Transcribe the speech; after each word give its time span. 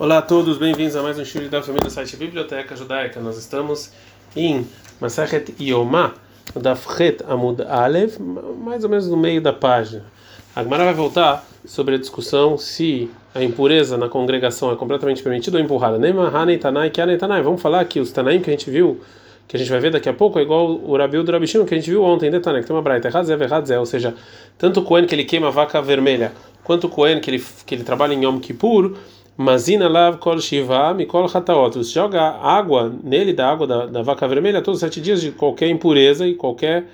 Olá 0.00 0.18
a 0.18 0.22
todos, 0.22 0.58
bem-vindos 0.58 0.94
a 0.94 1.02
mais 1.02 1.18
um 1.18 1.24
show 1.24 1.42
da 1.48 1.60
família 1.60 1.88
do 1.88 1.90
site 1.90 2.16
Biblioteca 2.16 2.76
Judaica. 2.76 3.18
Nós 3.18 3.36
estamos 3.36 3.90
em 4.36 4.64
Masachet 5.00 5.52
Yomá, 5.60 6.14
da 6.54 6.76
Fret 6.76 7.24
Amud 7.26 7.60
Alev, 7.62 8.16
mais 8.62 8.84
ou 8.84 8.90
menos 8.90 9.08
no 9.08 9.16
meio 9.16 9.40
da 9.40 9.52
página. 9.52 10.04
A 10.54 10.62
Gemara 10.62 10.84
vai 10.84 10.94
voltar 10.94 11.44
sobre 11.64 11.96
a 11.96 11.98
discussão 11.98 12.56
se 12.56 13.10
a 13.34 13.42
impureza 13.42 13.98
na 13.98 14.08
congregação 14.08 14.70
é 14.70 14.76
completamente 14.76 15.20
permitida 15.20 15.58
ou 15.58 15.64
empurrada. 15.64 15.98
Vamos 17.42 17.60
falar 17.60 17.84
que 17.86 17.98
os 17.98 18.12
Tanaim 18.12 18.40
que 18.40 18.50
a 18.50 18.52
gente 18.52 18.70
viu, 18.70 19.00
que 19.48 19.56
a 19.56 19.58
gente 19.58 19.68
vai 19.68 19.80
ver 19.80 19.90
daqui 19.90 20.08
a 20.08 20.14
pouco, 20.14 20.38
é 20.38 20.42
igual 20.42 20.70
o 20.70 20.96
Rabiu 20.96 21.24
do 21.24 21.32
Rabishim 21.32 21.64
que 21.64 21.74
a 21.74 21.76
gente 21.76 21.90
viu 21.90 22.04
ontem, 22.04 22.30
Detanai, 22.30 22.60
que 22.60 22.68
tem 22.68 22.76
uma 22.76 22.82
braita, 22.82 23.10
ou 23.80 23.86
seja, 23.86 24.14
tanto 24.56 24.78
o 24.78 24.84
Cohen 24.84 25.06
que 25.06 25.14
ele 25.16 25.24
queima 25.24 25.48
a 25.48 25.50
vaca 25.50 25.82
vermelha, 25.82 26.30
quanto 26.62 26.86
o 26.86 26.88
Cohen 26.88 27.18
que 27.18 27.30
ele, 27.30 27.44
que 27.66 27.74
ele 27.74 27.82
trabalha 27.82 28.14
em 28.14 28.24
Yom 28.24 28.38
Kippur, 28.38 28.94
Mazina 29.38 29.88
lav 29.88 30.18
kol 30.18 30.40
shiva 30.40 30.92
mikol 30.92 31.28
hataot. 31.28 31.78
Você 31.78 31.92
joga 31.92 32.20
água 32.20 32.92
nele, 33.04 33.32
da 33.32 33.48
água 33.48 33.68
da, 33.68 33.86
da, 33.86 34.02
vaca 34.02 34.26
vermelha, 34.26 34.60
todos 34.60 34.78
os 34.78 34.80
sete 34.80 35.00
dias 35.00 35.20
de 35.20 35.30
qualquer 35.30 35.68
impureza 35.68 36.26
e 36.26 36.34
qualquer 36.34 36.86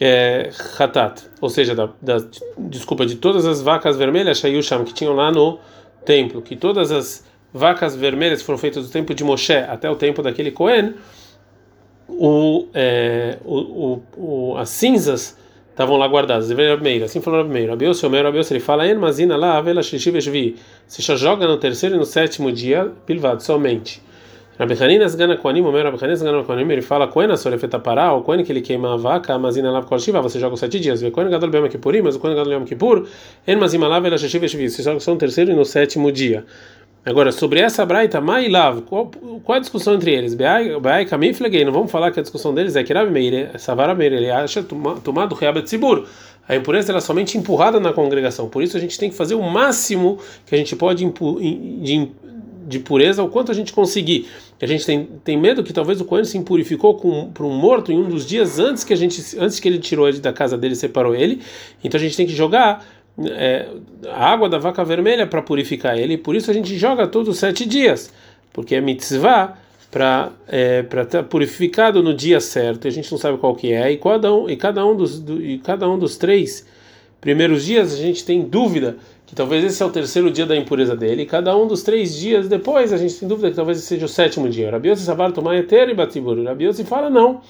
é, 0.00 0.50
hatat. 0.78 1.22
Ou 1.38 1.50
seja, 1.50 1.74
da, 1.74 1.90
da, 2.00 2.16
desculpa, 2.58 3.04
de 3.04 3.16
todas 3.16 3.44
as 3.44 3.60
vacas 3.60 3.98
vermelhas, 3.98 4.38
shayusham, 4.38 4.84
que 4.84 4.94
tinham 4.94 5.12
lá 5.12 5.30
no 5.30 5.58
templo, 6.06 6.40
que 6.40 6.56
todas 6.56 6.90
as 6.90 7.26
vacas 7.52 7.94
vermelhas 7.94 8.40
foram 8.40 8.58
feitas 8.58 8.86
do 8.86 8.90
tempo 8.90 9.12
de 9.12 9.22
Moshe 9.22 9.52
até 9.52 9.90
o 9.90 9.96
tempo 9.96 10.22
daquele 10.22 10.50
Cohen, 10.50 10.94
o, 12.08 12.68
é, 12.72 13.36
o, 13.44 14.00
o, 14.16 14.56
as 14.56 14.70
cinzas 14.70 15.36
estavam 15.70 15.96
lá 15.96 16.06
guardadas. 16.06 16.50
Assim 17.04 17.20
falou 17.20 17.40
Rabi 17.40 17.52
Meir. 17.52 17.70
Rabiose, 17.70 18.04
o 18.04 18.10
meu 18.10 18.22
Rabiose, 18.22 18.52
ele 18.52 18.60
fala, 18.60 18.86
En 18.86 18.96
mazina 18.96 19.36
lá, 19.36 19.56
avela 19.56 19.82
shishi 19.82 20.10
veshvi. 20.10 20.56
Você 20.86 21.02
já 21.02 21.16
joga 21.16 21.46
no 21.46 21.56
terceiro 21.56 21.96
e 21.96 21.98
no 21.98 22.04
sétimo 22.04 22.52
dia, 22.52 22.90
pilvado, 23.06 23.42
somente. 23.42 24.02
Rabi 24.58 24.74
Hanina 24.74 25.06
Sgana 25.06 25.38
Koanim, 25.38 25.62
o 25.62 25.72
meu 25.72 25.82
Rabi 25.82 25.96
Hanina 25.96 26.16
Sgana 26.16 26.44
Koanim, 26.44 26.70
ele 26.70 26.82
fala, 26.82 27.08
Koena 27.08 27.34
sorefeta 27.34 27.78
pará, 27.78 28.12
o 28.12 28.20
Koen 28.20 28.44
que 28.44 28.52
ele 28.52 28.60
queima 28.60 28.92
a 28.92 28.96
vaca, 28.98 29.38
mazina 29.38 29.70
lá, 29.70 29.82
kol 29.82 29.98
shiva, 29.98 30.20
você 30.20 30.38
joga 30.38 30.52
os 30.52 30.60
sete 30.60 30.78
dias. 30.78 31.00
Vê 31.00 31.10
Koen 31.10 31.30
gadol 31.30 31.48
bema 31.48 31.68
kippurim, 31.68 32.02
mas 32.02 32.16
o 32.16 32.20
Koen 32.20 32.34
gadol 32.34 32.52
bema 32.52 32.66
kippur, 32.66 33.06
En 33.46 33.56
mazima 33.56 33.88
lá, 33.88 33.96
avela 33.96 34.18
shishi 34.18 34.38
veshvi. 34.38 34.68
Você 34.68 34.82
joga 34.82 35.00
só 35.00 35.12
no 35.12 35.16
terceiro 35.16 35.50
e 35.50 35.54
no 35.54 35.64
sétimo 35.64 36.12
dia. 36.12 36.44
Agora, 37.04 37.32
sobre 37.32 37.60
essa 37.60 37.84
braita, 37.86 38.20
Mailav, 38.20 38.82
qual, 38.82 39.10
qual 39.42 39.56
a 39.56 39.58
discussão 39.58 39.94
entre 39.94 40.12
eles? 40.12 40.34
Beai 40.34 41.06
Kamiflegei, 41.06 41.64
não 41.64 41.72
vamos 41.72 41.90
falar 41.90 42.10
que 42.10 42.20
a 42.20 42.22
discussão 42.22 42.52
deles 42.52 42.76
é 42.76 42.84
que 42.84 42.92
Rabi 42.92 43.10
Meir, 43.10 43.58
Savara 43.58 43.94
Meir, 43.94 44.12
ele 44.12 44.30
acha 44.30 44.62
tomado 44.62 45.34
Reabet 45.34 45.64
Tzibur. 45.64 46.06
A 46.46 46.56
impureza 46.56 46.94
é 46.94 47.00
somente 47.00 47.38
empurrada 47.38 47.80
na 47.80 47.92
congregação. 47.92 48.50
Por 48.50 48.62
isso 48.62 48.76
a 48.76 48.80
gente 48.80 48.98
tem 48.98 49.08
que 49.08 49.16
fazer 49.16 49.34
o 49.34 49.42
máximo 49.42 50.18
que 50.44 50.54
a 50.54 50.58
gente 50.58 50.76
pode 50.76 51.04
de, 51.04 52.08
de 52.66 52.78
pureza, 52.80 53.22
o 53.22 53.28
quanto 53.28 53.50
a 53.50 53.54
gente 53.54 53.72
conseguir. 53.72 54.28
A 54.60 54.66
gente 54.66 54.84
tem, 54.84 55.08
tem 55.24 55.38
medo 55.38 55.64
que 55.64 55.72
talvez 55.72 56.00
o 56.02 56.04
Cohen 56.04 56.24
se 56.24 56.36
impurificou 56.36 57.30
para 57.32 57.46
um 57.46 57.56
morto 57.56 57.90
em 57.90 57.98
um 57.98 58.08
dos 58.08 58.26
dias 58.26 58.58
antes 58.58 58.84
que 58.84 58.92
a 58.92 58.96
gente 58.96 59.22
antes 59.38 59.58
que 59.58 59.66
ele 59.66 59.78
tirou 59.78 60.06
ele 60.06 60.20
da 60.20 60.34
casa 60.34 60.58
dele, 60.58 60.74
separou 60.74 61.14
ele. 61.14 61.40
Então 61.82 61.98
a 61.98 62.02
gente 62.02 62.16
tem 62.16 62.26
que 62.26 62.34
jogar 62.34 62.84
é, 63.26 63.68
a 64.08 64.32
água 64.32 64.48
da 64.48 64.58
vaca 64.58 64.84
vermelha 64.84 65.26
para 65.26 65.42
purificar 65.42 65.98
ele, 65.98 66.16
por 66.16 66.34
isso 66.34 66.50
a 66.50 66.54
gente 66.54 66.76
joga 66.76 67.06
todos 67.06 67.28
os 67.28 67.38
sete 67.38 67.66
dias, 67.66 68.12
porque 68.52 68.74
é 68.74 68.80
mitzvah 68.80 69.56
para 69.90 70.30
é, 70.48 70.82
para 70.82 71.02
estar 71.02 71.22
purificado 71.24 72.02
no 72.02 72.14
dia 72.14 72.40
certo. 72.40 72.86
A 72.86 72.90
gente 72.90 73.10
não 73.10 73.18
sabe 73.18 73.38
qual 73.38 73.54
que 73.54 73.72
é 73.72 73.90
e 73.90 73.96
cada 73.96 74.32
um 74.32 74.48
e 74.48 74.56
cada 74.56 74.86
um 74.86 74.96
dos 74.96 75.18
do, 75.18 75.42
e 75.42 75.58
cada 75.58 75.88
um 75.88 75.98
dos 75.98 76.16
três 76.16 76.66
primeiros 77.20 77.64
dias 77.64 77.92
a 77.92 77.96
gente 77.96 78.24
tem 78.24 78.42
dúvida 78.42 78.96
que 79.26 79.34
talvez 79.34 79.64
esse 79.64 79.80
é 79.82 79.86
o 79.86 79.90
terceiro 79.90 80.30
dia 80.30 80.46
da 80.46 80.56
impureza 80.56 80.96
dele. 80.96 81.22
E 81.22 81.26
cada 81.26 81.56
um 81.56 81.66
dos 81.66 81.82
três 81.82 82.16
dias 82.16 82.48
depois 82.48 82.92
a 82.92 82.96
gente 82.96 83.14
tem 83.14 83.28
dúvida 83.28 83.50
que 83.50 83.56
talvez 83.56 83.78
esse 83.78 83.86
seja 83.86 84.06
o 84.06 84.08
sétimo 84.08 84.48
dia. 84.48 84.70
Rabiose 84.70 85.04
sabar 85.04 85.32
tomar 85.32 85.56
eter 85.56 85.88
e 85.88 85.94
batibur. 85.94 86.42
Rabiose 86.42 86.84
fala 86.84 87.10
não, 87.10 87.40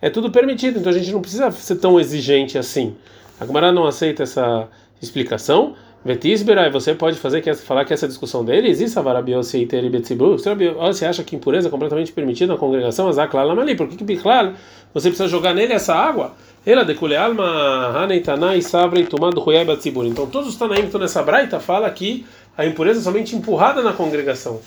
é 0.00 0.10
tudo 0.10 0.30
permitido. 0.30 0.78
Então 0.78 0.90
a 0.90 0.94
gente 0.94 1.10
não 1.10 1.20
precisa 1.20 1.50
ser 1.50 1.76
tão 1.76 1.98
exigente 1.98 2.58
assim. 2.58 2.94
A 3.40 3.46
Gemara 3.46 3.72
não 3.72 3.86
aceita 3.86 4.22
essa 4.22 4.68
explicação. 5.00 5.74
Vetisberai, 6.04 6.70
você 6.70 6.94
pode 6.94 7.18
fazer 7.18 7.40
que 7.40 7.52
falar 7.54 7.84
que 7.84 7.92
essa 7.92 8.06
discussão 8.06 8.44
dele 8.44 8.68
existe 8.68 8.96
avarabiose 8.96 9.58
e. 9.58 9.68
Você 10.78 11.04
acha 11.04 11.24
que 11.24 11.34
impureza 11.34 11.66
é 11.66 11.70
completamente 11.70 12.12
permitida 12.12 12.52
na 12.52 12.58
congregação? 12.58 13.08
Azaklar 13.08 13.44
lamali. 13.44 13.74
Por 13.74 13.88
que 13.88 13.96
que 13.96 14.04
você 14.94 15.08
precisa 15.08 15.26
jogar 15.26 15.52
nele 15.52 15.72
essa 15.72 15.94
água? 15.94 16.34
Ela 16.64 16.84
decule 16.84 17.16
alma 17.16 17.44
haneitanai 17.96 18.62
sabre 18.62 19.04
tomado 19.04 19.40
huyai 19.40 19.64
batzibur. 19.64 20.06
Então 20.06 20.26
todos 20.26 20.48
os 20.48 20.56
tanaim 20.56 20.80
que 20.80 20.86
estão 20.86 21.00
nessa 21.00 21.22
braita 21.24 21.58
fala 21.58 21.90
que 21.90 22.24
a 22.56 22.64
impureza 22.64 23.00
é 23.00 23.02
somente 23.02 23.34
empurrada 23.34 23.82
na 23.82 23.92
congregação. 23.92 24.60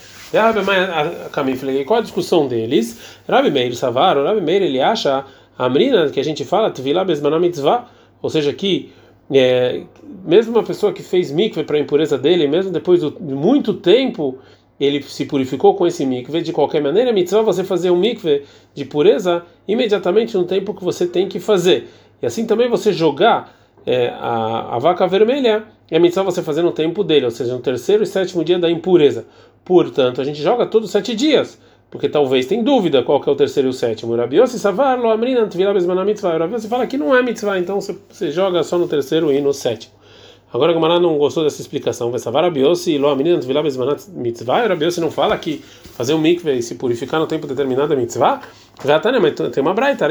Qual 1.87 1.99
a 1.99 2.03
discussão 2.03 2.47
deles? 2.47 3.17
Rabi 3.27 3.49
Meir 3.49 3.73
Savar, 3.75 4.17
o 4.17 4.25
Rabi 4.25 4.41
Meir 4.41 4.61
ele 4.61 4.81
acha 4.81 5.25
a 5.57 5.69
menina 5.69 6.09
que 6.09 6.19
a 6.19 6.23
gente 6.23 6.43
fala, 6.43 6.69
Tvilá 6.69 7.03
Besmanam 7.03 7.39
Mitzvah, 7.39 7.87
ou 8.21 8.29
seja, 8.29 8.53
que 8.53 8.91
é, 9.31 9.83
mesmo 10.25 10.53
uma 10.53 10.63
pessoa 10.63 10.91
que 10.91 11.03
fez 11.03 11.31
mikve 11.31 11.63
para 11.63 11.77
a 11.77 11.79
impureza 11.79 12.17
dele, 12.17 12.47
mesmo 12.47 12.71
depois 12.71 13.01
de 13.01 13.11
muito 13.21 13.73
tempo 13.73 14.37
ele 14.79 15.03
se 15.03 15.25
purificou 15.25 15.75
com 15.75 15.85
esse 15.85 16.05
mikve, 16.05 16.41
de 16.41 16.53
qualquer 16.53 16.81
maneira, 16.81 17.09
é 17.09 17.13
mitzvah 17.13 17.41
você 17.41 17.63
fazer 17.63 17.91
um 17.91 17.97
mikve 17.97 18.43
de 18.73 18.85
pureza 18.85 19.43
imediatamente 19.67 20.37
no 20.37 20.45
tempo 20.45 20.73
que 20.73 20.83
você 20.83 21.05
tem 21.05 21.27
que 21.27 21.39
fazer. 21.39 21.87
E 22.21 22.25
assim 22.25 22.45
também 22.45 22.69
você 22.69 22.93
jogar 22.93 23.53
é, 23.85 24.07
a, 24.07 24.75
a 24.75 24.79
vaca 24.79 25.05
vermelha, 25.05 25.65
é 25.91 25.99
mitzvah 25.99 26.23
você 26.23 26.41
fazer 26.41 26.61
no 26.61 26.71
tempo 26.71 27.03
dele, 27.03 27.25
ou 27.25 27.31
seja, 27.31 27.53
no 27.53 27.59
terceiro 27.59 28.03
e 28.03 28.07
sétimo 28.07 28.43
dia 28.43 28.57
da 28.57 28.71
impureza. 28.71 29.25
Portanto, 29.65 30.21
a 30.21 30.23
gente 30.23 30.41
joga 30.41 30.65
todos 30.65 30.87
os 30.87 30.91
sete 30.91 31.13
dias 31.13 31.59
porque 31.91 32.07
talvez 32.07 32.45
tem 32.45 32.63
dúvida 32.63 33.03
qual 33.03 33.19
que 33.19 33.29
é 33.29 33.31
o 33.31 33.35
terceiro 33.35 33.69
e 33.69 33.71
o 33.71 33.73
sétimo. 33.73 34.15
Rabiose 34.15 34.59
savar 34.59 34.99
lo 34.99 35.09
amrina 35.09 35.45
tvila 35.47 35.73
besmana 35.73 36.05
mitzvah. 36.05 36.37
Rabiose 36.37 36.67
fala 36.67 36.87
que 36.87 36.97
não 36.97 37.15
é 37.15 37.21
mitzvah, 37.21 37.57
então 37.59 37.79
você 37.81 38.31
joga 38.31 38.63
só 38.63 38.77
no 38.77 38.87
terceiro 38.87 39.31
e 39.31 39.41
no 39.41 39.53
sétimo. 39.53 39.98
Agora 40.51 40.71
o 40.71 40.73
Gamara 40.73 40.99
não 40.99 41.15
gostou 41.19 41.43
dessa 41.43 41.61
explicação. 41.61 42.09
Vai 42.09 42.19
savar 42.19 42.43
Rabiose 42.43 42.97
lo 42.97 43.07
amrina 43.07 43.37
tvila 43.39 43.61
besmana 43.61 43.95
mitzvah. 44.09 44.65
Rabiose 44.65 44.99
não 44.99 45.11
fala 45.11 45.37
que 45.37 45.63
fazer 45.93 46.15
um 46.15 46.17
mikve 46.17 46.57
e 46.57 46.63
se 46.63 46.73
purificar 46.73 47.19
no 47.19 47.27
tempo 47.27 47.45
determinado 47.45 47.93
é 47.93 47.95
mitzvah? 47.95 48.41
Já 48.83 48.99
tá, 48.99 49.11
né? 49.11 49.19
Mas 49.19 49.33
tem 49.51 49.61
uma 49.61 49.75
braita, 49.75 50.07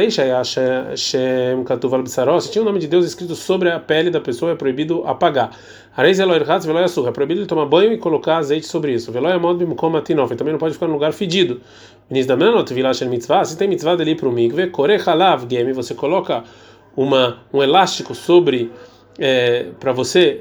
Shem 0.96 1.64
Katuval 1.64 2.02
Bissaros. 2.02 2.44
Se 2.44 2.52
tinha 2.52 2.62
o 2.62 2.64
nome 2.64 2.78
de 2.78 2.86
Deus 2.86 3.04
escrito 3.04 3.34
sobre 3.34 3.68
a 3.68 3.80
pele 3.80 4.10
da 4.10 4.20
pessoa, 4.20 4.52
é 4.52 4.54
proibido 4.54 5.02
apagar. 5.06 5.50
Areis 5.96 6.20
Eloy 6.20 6.40
Hatz, 6.46 6.64
Veloy 6.64 6.84
Assurra. 6.84 7.08
É 7.08 7.12
proibido 7.12 7.44
tomar 7.44 7.66
banho 7.66 7.92
e 7.92 7.98
colocar 7.98 8.36
azeite 8.36 8.66
sobre 8.66 8.92
isso. 8.92 9.10
Veloy 9.10 9.32
Amod 9.32 9.58
Bimkom 9.58 9.96
Atinov. 9.96 10.32
Também 10.36 10.52
não 10.52 10.60
pode 10.60 10.74
ficar 10.74 10.86
num 10.86 10.92
lugar 10.92 11.12
fedido. 11.12 11.60
Minis 12.08 12.26
da 12.26 12.36
Menot, 12.36 12.72
Vilasher 12.72 13.08
Mitzvah. 13.08 13.44
Se 13.44 13.56
tem 13.56 13.66
mitzvah 13.66 13.96
o 14.22 14.30
mikve, 14.30 14.68
Kore 14.68 15.02
Halav 15.04 15.46
Gemi, 15.50 15.72
você 15.72 15.94
coloca 15.94 16.44
uma, 16.96 17.38
um 17.52 17.60
elástico 17.60 18.14
sobre. 18.14 18.70
É, 19.18 19.66
para 19.80 19.92
você 19.92 20.40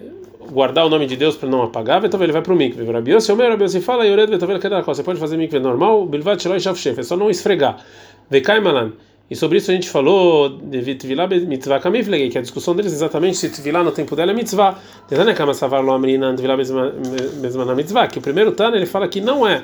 guardar 0.52 0.86
o 0.86 0.90
nome 0.90 1.06
de 1.06 1.16
Deus 1.16 1.36
para 1.36 1.50
não 1.50 1.64
apagar, 1.64 2.04
então 2.06 2.22
ele 2.22 2.32
vai 2.32 2.42
para 2.42 2.54
o 2.54 2.56
mikve. 2.56 2.90
Rabiose, 2.90 3.32
o 3.32 3.36
meu 3.36 3.50
Rabiose 3.50 3.82
fala, 3.82 4.06
Yored 4.06 4.32
Vetovel 4.32 4.60
Kedakó. 4.60 4.94
Você 4.94 5.04
pode 5.04 5.20
fazer 5.20 5.38
mikve 5.38 5.60
normal, 5.60 6.06
Bilvat 6.06 6.42
Sheloi 6.42 6.60
Shavshef. 6.60 7.00
É 7.00 7.04
só 7.04 7.18
não 7.18 7.30
esfregar. 7.30 7.84
Vekai 8.30 8.60
Malan. 8.60 8.94
E 9.30 9.36
sobre 9.36 9.58
isso 9.58 9.70
a 9.72 9.74
gente 9.74 9.90
falou 9.90 10.48
de 10.50 10.96
Tvilá 10.96 11.28
mitzvah 11.28 11.82
kamiflegi, 11.82 12.30
que 12.30 12.38
a 12.38 12.42
discussão 12.42 12.74
deles 12.74 12.94
é 12.94 12.96
exatamente 12.96 13.36
se 13.36 13.50
Tvilá 13.50 13.84
no 13.84 13.92
tempo 13.92 14.16
dela 14.16 14.32
é 14.32 14.34
mitzvah. 14.34 14.80
Tentando 15.08 15.34
kama 15.36 15.54
savar 15.54 15.84
lo 15.84 15.92
amrina 15.92 16.34
Tvilá 16.34 16.56
mesma 16.56 17.76
mitzvah, 17.76 18.08
que 18.08 18.20
o 18.20 18.22
primeiro 18.22 18.54
Tana 18.54 18.78
ele 18.78 18.86
fala 18.86 19.08
que 19.10 19.20
não 19.20 19.46
é 19.46 19.64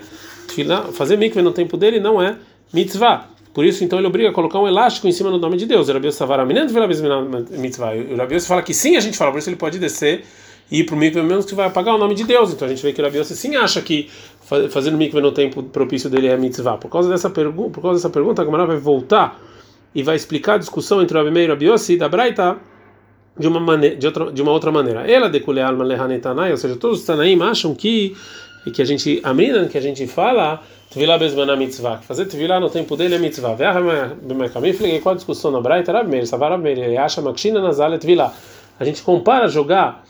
fazer 0.92 1.18
mikve 1.18 1.42
no 1.42 1.52
tempo 1.54 1.78
dele 1.78 2.02
não 2.02 2.22
é 2.22 2.36
mitzvah. 2.74 3.30
Por 3.54 3.64
isso, 3.64 3.84
então, 3.84 4.00
ele 4.00 4.08
obriga 4.08 4.30
a 4.30 4.34
colocar 4.34 4.60
um 4.60 4.68
elástico 4.68 5.08
em 5.08 5.12
cima 5.12 5.30
do 5.30 5.38
nome 5.38 5.58
de 5.58 5.66
Deus. 5.66 5.88
O 5.88 5.94
Rabios 5.94 6.16
Savar 6.16 6.40
Aminan 6.40 6.66
Tvilá 6.66 6.88
mitzvah. 7.52 7.94
O 8.12 8.16
Rabios 8.16 8.48
fala 8.48 8.64
que 8.64 8.74
sim, 8.74 8.96
a 8.96 9.00
gente 9.00 9.16
fala, 9.16 9.32
por 9.32 9.38
isso 9.38 9.50
ele 9.50 9.56
pode 9.56 9.78
descer 9.78 10.24
e 10.72 10.80
ir 10.80 10.86
para 10.86 10.96
o 10.96 10.98
mikve 10.98 11.22
mesmo 11.22 11.44
que 11.44 11.54
vai 11.54 11.68
apagar 11.68 11.94
o 11.94 11.98
nome 12.00 12.16
de 12.16 12.24
Deus. 12.24 12.52
Então 12.52 12.68
a 12.68 12.70
gente 12.70 12.82
vê 12.82 12.92
que 12.92 13.00
o 13.00 13.04
Rabios 13.04 13.28
sim 13.28 13.56
acha 13.56 13.80
que 13.82 14.10
fazendo 14.72 14.98
mikve 14.98 15.22
no 15.22 15.32
tempo 15.32 15.62
propício 15.62 16.10
dele 16.10 16.28
é 16.28 16.38
mitzvah. 16.38 16.78
Por 16.78 16.90
causa 16.90 17.10
dessa, 17.10 17.30
pergu 17.30 17.70
por 17.70 17.82
causa 17.82 18.00
dessa 18.00 18.10
pergunta, 18.10 18.42
a 18.42 18.46
Gamara 18.46 18.66
vai 18.66 18.78
voltar 18.78 19.40
e 19.94 20.02
vai 20.02 20.16
explicar 20.16 20.56
a 20.56 20.58
discussão 20.58 21.02
entre 21.02 21.16
o 21.16 21.24
Rabi 21.24 21.40
e 21.40 21.46
o 21.46 21.50
Rabi 21.50 21.98
da 21.98 22.10
Braita 22.10 22.58
de 23.38 23.48
uma 23.48 23.60
maneira, 23.60 23.96
de 23.96 24.08
outra, 24.08 24.32
de 24.32 24.42
uma 24.42 24.52
outra 24.52 24.72
maneira. 24.72 25.10
Ela 25.10 25.30
decule 25.30 25.62
alma 25.62 25.84
lehanetanai, 25.84 26.52
ou 26.52 26.58
seja, 26.58 26.76
todos 26.76 27.02
os 27.02 27.06
tanaim 27.06 27.40
acham 27.42 27.76
que 27.76 28.16
que 28.74 28.82
a 28.82 28.86
gente 28.86 29.20
amina, 29.24 29.68
que 29.68 29.78
a 29.78 29.82
gente 29.82 30.08
fala 30.08 30.62
Tvilá 30.94 31.18
bezmaná 31.18 31.56
mitzvah. 31.56 31.98
Fazer 32.04 32.28
tvilá 32.28 32.60
no 32.60 32.70
tempo 32.70 32.96
dele 32.96 33.16
é 33.16 33.18
mitzvah. 33.18 33.56
Veja 33.56 33.82
bem, 34.62 34.74
falei 34.74 35.00
qual 35.00 35.14
a 35.14 35.16
discussão 35.16 35.50
na 35.50 35.60
Braita? 35.60 35.92
Rabi 35.92 36.08
Meir, 36.08 36.28
Savar 36.28 36.52
Rabi 36.52 36.76
Meir, 36.76 37.02
acha 37.02 37.20
makshina 37.20 37.60
nazale 37.60 37.98
tvilá. 37.98 38.32
A 38.80 38.86
gente 38.86 39.02
compara 39.02 39.48
jogar 39.48 40.04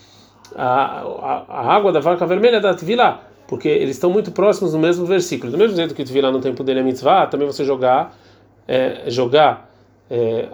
a, 0.53 0.65
a, 0.67 1.45
a 1.47 1.73
água 1.73 1.89
da 1.93 2.01
vaca 2.01 2.25
vermelha 2.25 2.59
da 2.59 2.73
tvilá, 2.73 3.21
porque 3.47 3.69
eles 3.69 3.95
estão 3.95 4.09
muito 4.09 4.33
próximos 4.33 4.73
no 4.73 4.79
mesmo 4.79 5.05
versículo. 5.05 5.53
Do 5.53 5.57
mesmo 5.57 5.73
jeito 5.77 5.95
que 5.95 6.03
tvilá 6.03 6.29
no 6.29 6.41
tempo 6.41 6.65
dele 6.65 6.81
é 6.81 6.83
mitzvah, 6.83 7.27
também 7.27 7.47
você 7.47 7.63
jogar 7.63 8.13
é, 8.67 9.03
jogar 9.07 9.69
é, 10.11 10.49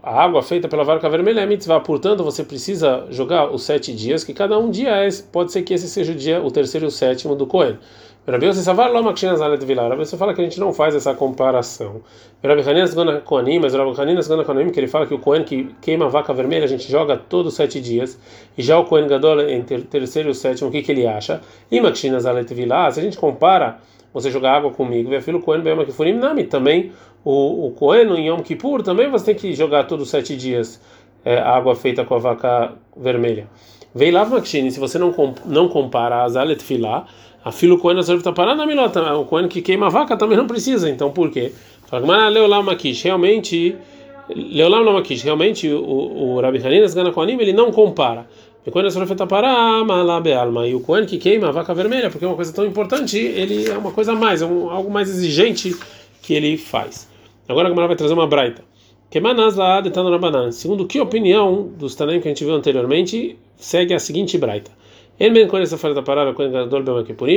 a 0.00 0.22
água 0.22 0.42
feita 0.42 0.68
pela 0.68 0.84
vaca 0.84 1.08
vermelha 1.08 1.40
é 1.40 1.46
mitzvah, 1.46 1.80
portanto 1.80 2.22
você 2.22 2.44
precisa 2.44 3.06
jogar 3.10 3.50
os 3.50 3.64
sete 3.64 3.92
dias, 3.92 4.22
que 4.22 4.32
cada 4.32 4.56
um 4.58 4.70
dia 4.70 4.90
é, 4.90 5.08
pode 5.32 5.50
ser 5.50 5.62
que 5.62 5.74
esse 5.74 5.88
seja 5.88 6.12
o 6.12 6.14
dia, 6.14 6.40
o 6.40 6.52
terceiro 6.52 6.86
e 6.86 6.88
o 6.88 6.90
sétimo 6.90 7.34
do 7.34 7.46
Cohen. 7.48 7.78
Rabi 8.24 8.46
Yossi 8.46 8.62
Savar 8.62 8.92
Loma 8.92 9.12
Kshinas 9.12 9.40
Alet 9.40 9.64
Vilar. 9.64 9.90
Rabi 9.90 10.02
Yossi 10.02 10.16
fala 10.16 10.32
que 10.32 10.40
a 10.40 10.44
gente 10.44 10.60
não 10.60 10.72
faz 10.72 10.94
essa 10.94 11.12
comparação. 11.12 12.02
Rabi 12.40 12.62
Hanina 12.62 12.86
Segunda 12.86 13.20
Koanim, 13.20 13.58
mas 13.58 13.74
Rabi 13.74 14.00
Hanina 14.00 14.22
Segunda 14.22 14.44
Koanim, 14.44 14.70
que 14.70 14.78
ele 14.78 14.86
fala 14.86 15.08
que 15.08 15.14
o 15.14 15.18
Kohen 15.18 15.42
que 15.42 15.74
queima 15.80 16.04
a 16.04 16.08
vaca 16.08 16.32
vermelha, 16.32 16.62
a 16.62 16.68
gente 16.68 16.88
joga 16.88 17.16
todos 17.16 17.50
os 17.52 17.56
sete 17.56 17.80
dias. 17.80 18.16
E 18.56 18.62
já 18.62 18.78
o 18.78 18.84
Kohen 18.84 19.08
Gadol, 19.08 19.38
o 19.38 19.82
terceiro 19.82 20.30
e 20.30 20.34
sétimo, 20.36 20.68
o 20.68 20.72
que, 20.72 20.82
que 20.82 20.92
ele 20.92 21.04
acha? 21.04 21.40
Ima 21.68 21.90
Kshinas 21.90 22.24
Alet 22.24 22.54
Vilar, 22.54 22.92
se 22.92 23.00
a 23.00 23.02
gente 23.02 23.18
compara 23.18 23.78
você 24.14 24.30
jogar 24.30 24.52
água 24.52 24.70
comigo, 24.70 25.12
e 25.12 25.20
filho 25.20 25.40
Kohen 25.40 25.60
Bema 25.60 25.84
Kifurim 25.84 26.12
Nami, 26.12 26.44
também 26.44 26.92
o, 27.24 27.66
o 27.66 27.70
Kohen 27.72 28.08
em 28.12 28.28
Yom 28.28 28.40
Kippur, 28.40 28.84
também 28.84 29.10
você 29.10 29.26
tem 29.26 29.34
que 29.34 29.52
jogar 29.52 29.88
todos 29.88 30.04
os 30.04 30.10
sete 30.10 30.36
dias 30.36 30.80
é, 31.24 31.38
água 31.38 31.74
feita 31.74 32.04
com 32.04 32.14
a 32.14 32.18
vaca 32.18 32.72
vermelha. 32.96 33.48
Vei 33.94 34.10
lá 34.10 34.24
Makshini, 34.24 34.70
se 34.70 34.80
você 34.80 34.98
não, 34.98 35.14
não 35.44 35.68
compara 35.68 36.22
a 36.22 36.28
Zalet 36.28 36.62
Filá, 36.62 37.06
a 37.44 37.50
filo 37.52 37.78
Kohen 37.78 37.98
está 37.98 38.32
parado 38.32 38.58
na 38.58 38.66
milota, 38.66 39.14
o 39.14 39.24
Kohen 39.24 39.48
que 39.48 39.60
queima 39.60 39.86
a 39.86 39.90
vaca 39.90 40.16
também 40.16 40.36
não 40.36 40.46
precisa, 40.46 40.88
então 40.88 41.10
por 41.10 41.30
quê? 41.30 41.52
Fala, 41.86 42.06
mas 42.06 42.32
Leolam 42.32 42.62
Makish, 42.62 43.02
realmente, 43.02 43.76
Leolam 44.34 44.94
Makish, 44.94 45.22
realmente 45.22 45.68
o, 45.68 46.36
o 46.36 46.40
Rabi 46.40 46.58
Haninas 46.58 46.94
Gana 46.94 47.12
Kohanim, 47.12 47.38
ele 47.40 47.52
não 47.52 47.72
compara. 47.72 48.26
E 48.64 48.70
quando 48.70 48.86
a 48.86 49.26
para 49.26 49.50
alma 49.50 50.66
e 50.68 50.74
o 50.74 50.80
Kohen 50.80 51.04
que 51.04 51.18
queima 51.18 51.48
a 51.48 51.50
vaca 51.50 51.74
vermelha, 51.74 52.10
porque 52.10 52.24
é 52.24 52.28
uma 52.28 52.36
coisa 52.36 52.52
tão 52.52 52.64
importante, 52.64 53.18
ele 53.18 53.68
é 53.68 53.76
uma 53.76 53.90
coisa 53.90 54.12
a 54.12 54.14
mais, 54.14 54.40
é 54.40 54.46
um, 54.46 54.70
algo 54.70 54.88
mais 54.88 55.10
exigente 55.10 55.74
que 56.22 56.32
ele 56.32 56.56
faz. 56.56 57.08
Agora 57.48 57.66
a 57.66 57.70
Gamara 57.70 57.88
vai 57.88 57.96
trazer 57.96 58.14
uma 58.14 58.26
braita. 58.26 58.62
Que 59.10 59.20
manas 59.20 59.56
lá 59.56 59.80
detando 59.80 60.10
na 60.10 60.16
banana. 60.16 60.52
Segundo 60.52 60.86
que 60.86 61.00
opinião 61.00 61.70
dos 61.76 61.94
Tanaim 61.96 62.20
que 62.20 62.28
a 62.28 62.30
gente 62.30 62.44
viu 62.44 62.54
anteriormente, 62.54 63.36
segue 63.56 63.92
a 63.92 63.98
seguinte 63.98 64.38
braita. 64.38 64.70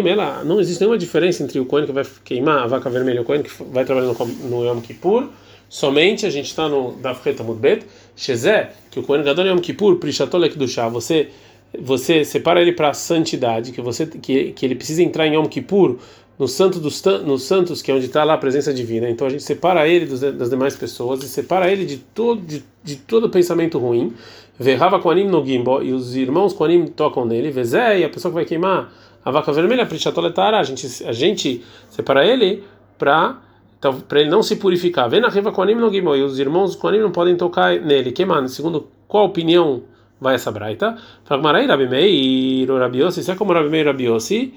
Ela 0.10 0.44
não 0.44 0.60
existe 0.60 0.80
nenhuma 0.80 0.98
diferença 0.98 1.44
entre 1.44 1.60
o 1.60 1.66
Kohen 1.66 1.86
que 1.86 1.92
vai 1.92 2.06
queimar 2.24 2.64
a 2.64 2.68
vaca 2.68 2.90
vermelha 2.90 3.18
e 3.18 3.22
o 3.22 3.24
Kohen 3.24 3.44
que 3.44 3.52
vai 3.72 3.86
trabalhar 3.86 4.14
no, 4.44 4.66
Yom 4.66 4.82
Kippur. 4.82 5.30
Somente 5.70 6.26
a 6.26 6.30
gente 6.30 6.48
está 6.48 6.70
no 6.70 6.94
Dafreta 6.94 7.44
Mudbet, 7.44 7.86
Shezé, 8.16 8.72
que 8.90 9.00
o 9.00 9.04
Kohen 9.04 9.24
Gadol 9.24 9.48
Yom 9.48 9.60
Kippur, 9.60 9.98
Prishatolek 9.98 10.58
do 10.58 10.68
chá, 10.68 10.88
você 10.88 11.30
você 11.78 12.24
separa 12.24 12.62
ele 12.62 12.72
para 12.72 12.90
a 12.90 12.94
santidade, 12.94 13.74
que 13.74 13.82
você 13.82 14.06
que, 14.06 14.54
que 14.54 14.66
ele 14.66 14.76
precisa 14.76 15.04
entrar 15.04 15.28
em 15.28 15.36
Yom 15.36 15.46
Kippur 15.46 15.98
no 16.38 16.48
santo 16.48 16.80
dos 16.80 17.02
no 17.26 17.38
santos 17.38 17.82
que 17.82 17.92
é 17.92 17.94
onde 17.94 18.06
está 18.08 18.24
lá 18.24 18.34
a 18.34 18.38
presença 18.38 18.74
divina 18.74 19.10
então 19.10 19.26
a 19.28 19.30
gente 19.30 19.44
separa 19.44 19.88
ele 19.88 20.06
dos, 20.06 20.20
das 20.20 20.50
demais 20.50 20.76
pessoas 20.76 21.24
e 21.24 21.30
separa 21.30 21.72
ele 21.72 21.86
de 21.86 21.98
todo 21.98 22.42
de, 22.42 22.64
de 22.84 22.96
todo 22.98 23.30
pensamento 23.30 23.78
ruim 23.80 24.14
verrava 24.60 25.00
com 25.00 25.10
anim 25.10 25.28
no 25.28 25.46
gimbo 25.46 25.82
e 25.82 25.92
os 25.92 26.16
irmãos 26.16 26.54
com 26.54 26.64
anim 26.64 26.88
tocam 26.88 27.26
nele 27.26 27.52
vezé 27.52 28.00
e 28.00 28.04
a 28.04 28.10
pessoa 28.10 28.32
que 28.32 28.36
vai 28.36 28.46
queimar 28.46 28.92
a 29.24 29.32
vaca 29.32 29.52
vermelha 29.52 29.88
a 29.88 30.64
gente 30.64 31.04
a 31.06 31.12
gente 31.12 31.64
separa 31.90 32.26
ele 32.26 32.64
para 32.98 33.42
então, 33.78 34.00
para 34.02 34.22
ele 34.22 34.30
não 34.30 34.42
se 34.42 34.56
purificar. 34.56 35.10
Vem 35.10 35.20
na 35.20 35.30
riva 35.30 35.52
com 35.52 35.62
anim 35.62 35.76
no 35.76 35.92
gimbo 35.92 36.16
e 36.16 36.24
os 36.24 36.40
irmãos 36.40 36.76
com 36.76 36.88
anim 36.88 37.00
não 37.00 37.12
podem 37.12 37.36
tocar 37.36 37.80
nele 37.80 38.12
queimar. 38.12 38.48
Segundo 38.50 38.88
qual 39.08 39.26
opinião 39.26 39.84
vai 40.20 40.36
essa 40.36 40.52
braita? 40.52 40.98
Fala 41.26 41.42
Marai 41.42 41.68
Rabi 41.68 41.88
Meir 41.88 42.72
Rabiosi 42.72 43.24
se 43.24 43.30
é 43.30 43.36
como 43.36 43.54
Rabi 43.54 43.70
Meir 43.70 43.86
Rabiosi 43.86 44.54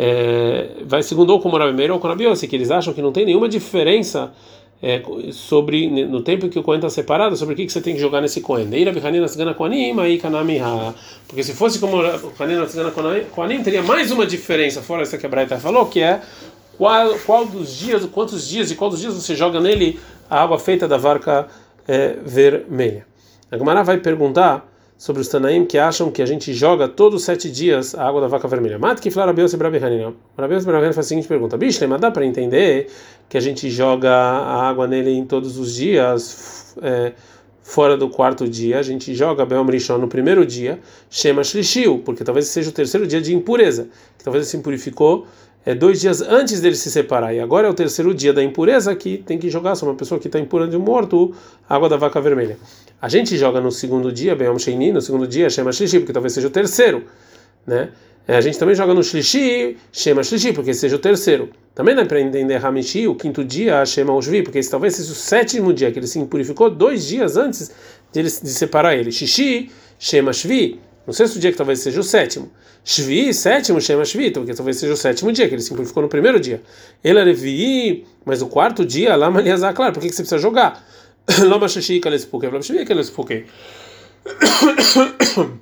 é, 0.00 0.76
vai 0.86 1.02
segundo 1.02 1.30
ou 1.30 1.40
como 1.40 1.58
Rabi 1.58 1.72
Meir 1.72 1.90
ou 1.90 1.98
com 1.98 2.06
Rabi 2.06 2.22
Yossi, 2.22 2.46
que 2.46 2.54
eles 2.54 2.70
acham 2.70 2.94
que 2.94 3.02
não 3.02 3.10
tem 3.10 3.26
nenhuma 3.26 3.48
diferença 3.48 4.32
é, 4.82 5.02
sobre 5.32 5.88
no 6.06 6.22
tempo 6.22 6.48
que 6.48 6.58
o 6.58 6.62
Cohen 6.62 6.78
está 6.78 6.88
separado, 6.88 7.36
sobre 7.36 7.54
o 7.54 7.56
que, 7.56 7.66
que 7.66 7.72
você 7.72 7.80
tem 7.80 7.94
que 7.94 8.00
jogar 8.00 8.20
nesse 8.20 8.40
Cohen. 8.40 8.68
Porque 11.26 11.42
se 11.42 11.52
fosse 11.54 11.78
como 11.78 12.00
o 12.00 12.30
Koanim, 13.34 13.62
teria 13.62 13.82
mais 13.82 14.10
uma 14.10 14.24
diferença, 14.24 14.80
fora 14.80 15.02
essa 15.02 15.18
que 15.18 15.26
a 15.26 15.28
Braita 15.28 15.58
falou, 15.58 15.86
que 15.86 16.00
é 16.00 16.20
qual, 16.76 17.18
qual 17.26 17.44
dos 17.44 17.76
dias, 17.76 18.04
quantos 18.06 18.48
dias 18.48 18.70
e 18.70 18.76
qual 18.76 18.88
dos 18.88 19.00
dias 19.00 19.14
você 19.14 19.34
joga 19.34 19.60
nele 19.60 19.98
a 20.30 20.42
água 20.42 20.58
feita 20.58 20.86
da 20.86 20.96
varca 20.96 21.48
é, 21.86 22.16
vermelha. 22.24 23.04
A 23.50 23.58
Gemara 23.58 23.82
vai 23.82 23.98
perguntar 23.98 24.68
sobre 24.98 25.22
os 25.22 25.28
Tanaim 25.28 25.64
que 25.64 25.78
acham 25.78 26.10
que 26.10 26.20
a 26.20 26.26
gente 26.26 26.52
joga 26.52 26.88
todos 26.88 27.20
os 27.20 27.24
sete 27.24 27.48
dias 27.48 27.94
a 27.94 28.06
água 28.06 28.20
da 28.20 28.26
vaca 28.26 28.48
vermelha. 28.48 28.80
Mat 28.80 29.00
que 29.00 29.12
fala 29.12 29.26
Rabiose 29.28 29.56
Brabihanina. 29.56 30.12
Rabiose 30.36 30.66
Brabihanina 30.66 30.92
faz 30.92 31.06
a 31.06 31.08
seguinte 31.08 31.28
pergunta: 31.28 31.56
Bicho, 31.56 31.86
mas 31.88 32.00
dá 32.00 32.10
para 32.10 32.26
entender 32.26 32.88
que 33.28 33.38
a 33.38 33.40
gente 33.40 33.70
joga 33.70 34.10
a 34.10 34.68
água 34.68 34.88
nele 34.88 35.12
em 35.12 35.24
todos 35.24 35.56
os 35.56 35.72
dias, 35.72 36.74
é, 36.82 37.12
fora 37.62 37.96
do 37.96 38.08
quarto 38.08 38.48
dia, 38.48 38.78
a 38.78 38.82
gente 38.82 39.14
joga 39.14 39.46
Rishon 39.70 39.98
no 39.98 40.08
primeiro 40.08 40.44
dia, 40.44 40.80
Shema 41.08 41.44
Shlishiu, 41.44 41.98
porque 41.98 42.24
talvez 42.24 42.46
seja 42.46 42.70
o 42.70 42.72
terceiro 42.72 43.06
dia 43.06 43.20
de 43.20 43.34
impureza, 43.34 43.88
que 44.16 44.24
talvez 44.24 44.44
ele 44.44 44.50
se 44.50 44.56
impurificou 44.56 45.26
é 45.64 45.74
dois 45.74 46.00
dias 46.00 46.22
antes 46.22 46.60
dele 46.60 46.76
se 46.76 46.90
separar. 46.90 47.34
E 47.34 47.40
agora 47.40 47.66
é 47.66 47.70
o 47.70 47.74
terceiro 47.74 48.14
dia 48.14 48.32
da 48.32 48.42
impureza 48.42 48.94
que 48.96 49.18
tem 49.18 49.38
que 49.38 49.50
jogar. 49.50 49.74
Se 49.74 49.84
uma 49.84 49.94
pessoa 49.94 50.18
que 50.18 50.28
está 50.28 50.38
impura 50.38 50.66
de 50.66 50.78
morto, 50.78 51.34
água 51.68 51.88
da 51.88 51.96
vaca 51.96 52.20
vermelha. 52.20 52.56
A 53.00 53.08
gente 53.08 53.36
joga 53.36 53.60
no 53.60 53.70
segundo 53.70 54.10
dia, 54.10 54.34
Beom 54.34 54.58
Sheini, 54.58 54.92
no 54.92 55.00
segundo 55.00 55.26
dia, 55.26 55.50
Shema 55.50 55.72
Shlishi, 55.72 56.00
porque 56.00 56.12
talvez 56.12 56.32
seja 56.32 56.48
o 56.48 56.50
terceiro. 56.50 57.04
Né? 57.66 57.90
É, 58.26 58.36
a 58.36 58.40
gente 58.40 58.58
também 58.58 58.74
joga 58.74 58.92
no 58.92 59.02
Shlishi, 59.02 59.76
Shema 59.92 60.22
Shlishi, 60.22 60.52
porque 60.52 60.74
seja 60.74 60.96
o 60.96 60.98
terceiro. 60.98 61.48
Também 61.74 61.94
dá 61.94 62.04
para 62.04 62.20
entender 62.20 62.56
Hamishi, 62.64 63.06
o 63.06 63.14
quinto 63.14 63.44
dia, 63.44 63.86
Shema 63.86 64.12
Ushvi, 64.12 64.42
porque 64.42 64.58
esse 64.58 64.70
talvez 64.70 64.96
seja 64.96 65.12
o 65.12 65.14
sétimo 65.14 65.72
dia, 65.72 65.90
que 65.92 65.98
ele 65.98 66.06
se 66.06 66.18
impurificou 66.18 66.68
dois 66.68 67.06
dias 67.06 67.36
antes 67.36 67.70
de, 68.12 68.20
ele, 68.20 68.28
de 68.28 68.50
separar 68.50 68.96
ele. 68.96 69.12
Shishi, 69.12 69.70
Shema 69.98 70.32
Shvi, 70.32 70.80
no 71.08 71.14
sexto 71.14 71.38
dia, 71.38 71.50
que 71.50 71.56
talvez 71.56 71.78
seja 71.78 71.98
o 71.98 72.02
sétimo. 72.02 72.52
Shvi, 72.84 73.32
sétimo, 73.32 73.80
Shema 73.80 74.04
Shvi, 74.04 74.26
então, 74.26 74.44
que 74.44 74.52
talvez 74.52 74.76
seja 74.76 74.92
o 74.92 74.96
sétimo 74.96 75.32
dia, 75.32 75.48
que 75.48 75.54
ele 75.54 75.62
simplificou 75.62 76.02
no 76.02 76.08
primeiro 76.08 76.38
dia. 76.38 76.62
Ele 77.02 77.24
Levi, 77.24 78.06
mas 78.26 78.42
o 78.42 78.46
quarto 78.46 78.84
dia, 78.84 79.16
lá 79.16 79.30
Maliazar, 79.30 79.72
claro, 79.72 79.94
por 79.94 80.00
que, 80.00 80.08
que 80.10 80.14
você 80.14 80.20
precisa 80.20 80.36
jogar? 80.38 80.86
Lama 81.48 81.66
Shashi, 81.66 81.98
Kalespuke, 81.98 82.44
Lama 82.44 82.60
Shashi, 82.60 82.84
Kalespuke. 82.84 83.46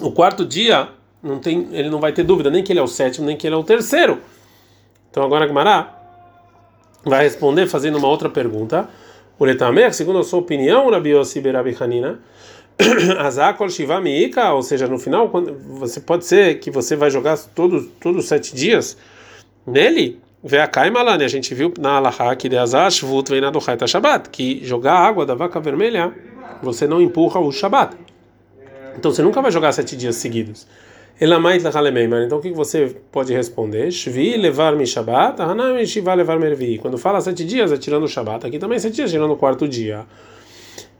O 0.00 0.12
quarto 0.12 0.46
dia, 0.46 0.88
não 1.22 1.38
tem, 1.38 1.68
ele 1.72 1.90
não 1.90 2.00
vai 2.00 2.10
ter 2.10 2.22
dúvida, 2.22 2.48
nem 2.48 2.64
que 2.64 2.72
ele 2.72 2.80
é 2.80 2.82
o 2.82 2.86
sétimo, 2.86 3.26
nem 3.26 3.36
que 3.36 3.46
ele 3.46 3.54
é 3.54 3.58
o 3.58 3.62
terceiro. 3.62 4.18
Então 5.10 5.22
agora 5.22 5.46
Gmará 5.46 5.94
vai 7.04 7.24
responder 7.24 7.66
fazendo 7.66 7.98
uma 7.98 8.08
outra 8.08 8.30
pergunta. 8.30 8.88
O 9.38 9.44
Letamer, 9.44 9.92
segundo 9.92 10.20
a 10.20 10.24
sua 10.24 10.38
opinião, 10.38 10.88
Rabi 10.88 11.10
Yossi 11.10 11.38
Berabi 11.42 11.76
Hanina, 11.78 12.18
Azakol 13.18 13.68
Shiva 13.68 14.00
Miika, 14.00 14.52
ou 14.52 14.62
seja, 14.62 14.86
no 14.86 14.98
final, 14.98 15.28
quando, 15.28 15.56
você 15.78 16.00
pode 16.00 16.24
ser 16.24 16.58
que 16.58 16.70
você 16.70 16.96
vai 16.96 17.10
jogar 17.10 17.38
todos 17.54 17.88
todos 18.00 18.24
os 18.24 18.28
sete 18.28 18.54
dias 18.54 18.96
nele. 19.66 20.20
Vê 20.42 20.58
a 20.58 20.66
Kaimalane, 20.66 21.18
né? 21.18 21.24
a 21.26 21.28
gente 21.28 21.54
viu 21.54 21.72
na 21.78 21.96
Alaha 21.96 22.34
que 22.34 22.48
de 22.48 22.56
Azash 22.56 23.02
Vut 23.02 23.30
vem 23.30 23.42
na 23.42 23.50
do 23.50 23.58
Haita 23.58 23.86
Shabbat, 23.86 24.30
que 24.30 24.64
jogar 24.64 24.94
água 24.94 25.26
da 25.26 25.34
vaca 25.34 25.60
vermelha, 25.60 26.14
você 26.62 26.86
não 26.86 26.98
empurra 26.98 27.38
o 27.38 27.52
Shabbat. 27.52 27.94
Então 28.96 29.12
você 29.12 29.22
nunca 29.22 29.42
vai 29.42 29.50
jogar 29.50 29.72
sete 29.72 29.94
dias 29.94 30.16
seguidos. 30.16 30.66
Elamait 31.20 31.62
Lachalemeimar. 31.62 32.22
Então 32.22 32.38
o 32.38 32.40
que 32.40 32.50
você 32.52 32.96
pode 33.12 33.34
responder? 33.34 33.90
Shvi 33.90 34.38
levar 34.38 34.74
mi 34.74 34.86
Shabbat, 34.86 35.42
Hanami 35.42 35.86
Shiva 35.86 36.14
levar 36.14 36.38
mervi. 36.38 36.78
Quando 36.78 36.96
fala 36.96 37.20
sete 37.20 37.44
dias, 37.44 37.70
é 37.70 37.76
tirando 37.76 38.04
o 38.04 38.08
Shabbat. 38.08 38.46
Aqui 38.46 38.58
também 38.58 38.78
sete 38.78 38.94
dias, 38.94 39.10
tirando 39.10 39.32
o 39.32 39.36
quarto 39.36 39.68
dia. 39.68 40.06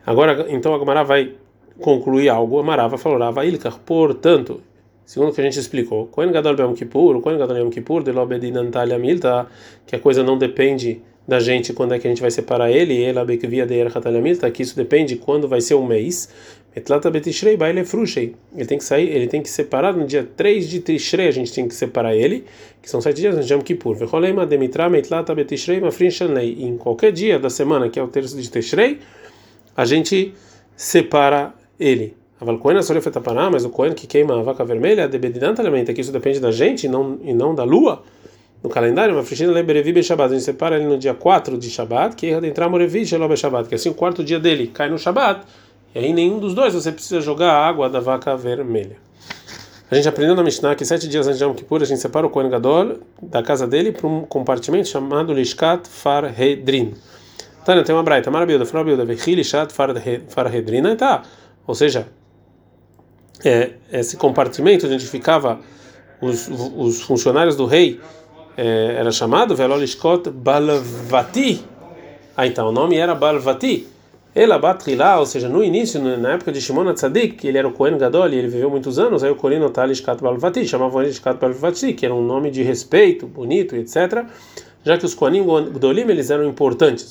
Agora, 0.05 0.47
então 0.51 0.75
a 0.75 0.79
Gamara 0.79 1.03
vai 1.03 1.33
concluir 1.81 2.29
algo, 2.29 2.59
Amarava 2.59 2.97
falava 2.97 3.45
Ilkar, 3.45 3.79
portanto, 3.81 4.63
segundo 5.05 5.31
o 5.31 5.35
que 5.35 5.41
a 5.41 5.45
gente 5.45 5.59
explicou, 5.59 6.07
Kohen 6.07 6.31
Gadol 6.31 6.57
Yom 6.57 6.75
Kippur, 6.75 7.21
Kohen 7.21 7.39
Gadol 7.39 7.59
Yom 7.59 7.71
Kippur, 7.71 8.03
de 8.03 8.13
Lobedinantalia 8.13 8.99
Milta, 8.99 9.47
que 9.87 9.97
a 9.97 9.99
coisa 9.99 10.23
não 10.23 10.39
depende 10.39 11.01
da 11.27 11.39
gente 11.39 11.73
quando 11.73 11.95
é 11.95 11.99
que 11.99 12.07
a 12.07 12.11
gente 12.11 12.21
vai 12.21 12.31
separar 12.31 12.71
ele, 12.71 13.03
ela 13.03 13.25
bekvia 13.25 13.67
de 13.67 13.75
Erhatalia 13.75 14.21
Milta, 14.21 14.51
que 14.51 14.63
isso 14.63 14.77
depende 14.77 15.17
quando 15.17 15.47
vai 15.49 15.61
ser 15.61 15.75
um 15.75 15.87
mês, 15.87 16.29
Metlata 16.75 17.11
Betishrei 17.11 17.57
Baile 17.57 17.85
Frushei, 17.85 18.35
ele 18.55 18.67
tem 18.67 18.79
que 18.79 18.85
sair, 18.85 19.09
ele 19.09 19.27
tem 19.27 19.43
que 19.43 19.51
separar 19.51 19.93
no 19.93 20.07
dia 20.07 20.29
3 20.37 20.69
de 20.69 20.81
Tishrei, 20.81 21.27
a 21.27 21.33
gente 21.33 21.53
tem 21.53 21.67
que 21.67 21.75
separar 21.75 22.15
ele, 22.15 22.45
que 22.81 22.89
são 22.89 23.01
sete 23.01 23.21
dias 23.21 23.45
de 23.45 23.53
Yom 23.53 23.61
Kippur, 23.61 23.97
Vecholeima 23.97 24.47
Demitra 24.47 24.89
Metlata 24.89 25.35
Betishrei 25.35 25.81
Mafrin 25.81 26.11
Shanlei, 26.11 26.57
em 26.61 26.77
qualquer 26.77 27.11
dia 27.11 27.39
da 27.39 27.51
semana, 27.51 27.89
que 27.89 27.99
é 27.99 28.03
o 28.03 28.09
terço 28.09 28.37
de 28.41 28.49
Tishrei, 28.49 28.99
a 29.77 29.85
gente 29.85 30.33
separa 30.77 31.53
ele. 31.81 32.17
Aval 32.41 32.59
Cohen 32.59 32.79
é 32.79 33.51
mas 33.51 33.65
o 33.65 33.71
Cohen 33.71 33.93
que 33.93 34.07
queima 34.07 34.39
a 34.39 34.43
vaca 34.43 34.65
vermelha, 34.65 35.09
de 35.09 35.19
bedinanta 35.19 35.61
alimenta, 35.61 35.93
que 35.93 36.01
isso 36.01 36.13
depende 36.13 36.39
da 36.39 36.51
gente 36.51 36.85
e 36.85 36.89
não, 36.89 37.19
e 37.23 37.33
não 37.33 37.55
da 37.55 37.65
lua. 37.65 38.03
No 38.63 38.69
calendário, 38.69 39.15
uma 39.15 39.23
frichina 39.23 39.53
leberevi 39.53 39.93
be 39.93 40.03
Shabbat. 40.03 40.33
A 40.33 40.35
gente 40.35 40.45
separa 40.45 40.77
ele 40.77 40.85
no 40.85 40.99
dia 40.99 41.15
4 41.15 41.57
de 41.57 41.71
Shabbat, 41.71 42.15
que 42.15 42.27
é 42.27 42.47
entrar 42.47 42.69
morevi 42.69 43.07
shelobe 43.07 43.37
Shabbat, 43.37 43.69
que 43.69 43.75
assim 43.75 43.89
o 43.89 43.95
quarto 43.95 44.23
dia 44.23 44.39
dele 44.39 44.67
cai 44.67 44.91
no 44.91 44.99
Shabbat, 44.99 45.47
e 45.95 45.99
aí 45.99 46.13
nenhum 46.13 46.39
dos 46.39 46.55
dois 46.55 46.75
você 46.75 46.93
precisa 46.93 47.21
jogar 47.21 47.53
a 47.53 47.67
água 47.67 47.89
da 47.89 48.01
vaca 48.01 48.37
vermelha. 48.37 48.97
A 49.91 49.95
gente 49.97 50.09
aprendeu 50.09 50.37
na 50.37 50.43
Mishnah 50.43 50.77
que 50.77 50.85
sete 50.85 51.09
dias 51.09 51.27
antes 51.27 51.39
de 51.39 51.45
Yom 51.45 51.53
Kippur 51.53 51.83
a 51.83 51.85
gente 51.85 52.01
separa 52.01 52.25
o 52.27 52.31
Kohen 52.31 52.49
Gadol 52.49 52.99
da 53.21 53.43
casa 53.43 53.67
dele 53.67 53.91
para 53.91 54.07
um 54.07 54.21
compartimento 54.23 54.89
chamado 54.89 55.33
Lishkat 55.33 55.89
Farhedrin. 55.89 56.95
Tânia, 57.65 57.83
tem 57.83 57.95
uma 57.95 58.03
braita, 58.03 58.31
marabilha, 58.31 58.65
farabilda, 58.65 59.05
Vechilishat 59.05 59.73
Farhedrin, 59.73 60.95
tá. 60.97 61.23
Ou 61.71 61.75
seja, 61.77 62.09
é, 63.45 63.75
esse 63.93 64.17
compartimento 64.17 64.89
onde 64.89 65.07
ficava 65.07 65.61
os, 66.21 66.49
os 66.49 67.01
funcionários 67.03 67.55
do 67.55 67.65
rei 67.65 68.01
é, 68.57 68.97
era 68.99 69.13
chamado 69.13 69.55
Velolishkot 69.55 70.31
Balvati. 70.31 71.65
Ah, 72.37 72.45
então 72.45 72.71
o 72.71 72.73
nome 72.73 72.97
era 72.97 73.15
Balvati. 73.15 73.87
Ela 74.35 74.59
Batrilá, 74.59 75.21
ou 75.21 75.27
seja, 75.27 75.49
no 75.49 75.63
início, 75.63 76.01
na 76.19 76.33
época 76.33 76.51
de 76.51 76.61
Shimon 76.61 76.93
Tzadik, 76.93 77.37
que 77.37 77.47
ele 77.47 77.59
era 77.59 77.69
o 77.69 77.73
Kohen 77.73 77.97
Gadol 77.97 78.29
e 78.31 78.35
ele 78.35 78.49
viveu 78.49 78.69
muitos 78.69 78.99
anos, 78.99 79.23
aí 79.23 79.31
o 79.31 79.37
Corino 79.37 79.71
Talishkat 79.71 80.21
Balvati, 80.21 80.67
chamavam 80.67 81.03
ele 81.03 81.11
de 81.11 81.17
Shkat 81.17 81.39
Balvati, 81.39 81.93
que 81.93 82.05
era 82.05 82.15
um 82.15 82.25
nome 82.25 82.51
de 82.51 82.65
respeito, 82.65 83.29
bonito, 83.29 83.77
etc. 83.77 84.25
Já 84.83 84.97
que 84.97 85.05
os 85.05 85.15
Kohanim 85.15 85.45
Gdolim 85.45 86.03
eles 86.09 86.31
eram 86.31 86.45
importantes, 86.45 87.11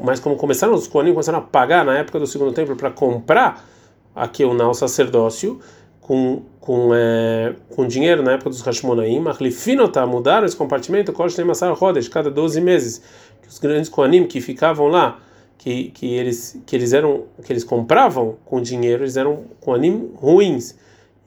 mas 0.00 0.20
como 0.20 0.36
começaram 0.36 0.74
os 0.74 0.86
Kohanim 0.86 1.12
começaram 1.12 1.38
a 1.38 1.42
pagar 1.42 1.84
na 1.84 1.98
época 1.98 2.20
do 2.20 2.26
segundo 2.26 2.52
templo 2.52 2.76
para 2.76 2.90
comprar 2.90 3.68
a 4.14 4.28
Keuná, 4.28 4.68
o 4.68 4.74
sacerdócio, 4.74 5.58
com 6.00 6.42
com 6.60 6.90
é, 6.94 7.54
com 7.74 7.86
dinheiro 7.86 8.22
na 8.22 8.32
época 8.32 8.50
dos 8.50 8.60
Hashmonaim, 8.60 9.26
Achlifinotá, 9.26 10.06
mudaram 10.06 10.46
esse 10.46 10.56
compartimento, 10.56 11.12
Kosh 11.12 11.38
Massar 11.38 11.72
Rodesh, 11.72 12.08
cada 12.08 12.30
12 12.30 12.60
meses, 12.60 13.02
que 13.42 13.48
os 13.48 13.58
grandes 13.58 13.88
Koanim 13.88 14.26
que 14.26 14.40
ficavam 14.40 14.88
lá, 14.88 15.18
que, 15.56 15.90
que 15.90 16.14
eles 16.14 16.60
que 16.66 16.76
eles 16.76 16.92
eram 16.92 17.24
que 17.42 17.52
eles 17.52 17.64
compravam 17.64 18.36
com 18.44 18.60
dinheiro, 18.60 19.02
eles 19.02 19.16
eram 19.16 19.44
Koanim 19.60 20.12
ruins 20.14 20.76